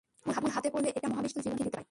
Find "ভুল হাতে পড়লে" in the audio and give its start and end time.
0.43-0.89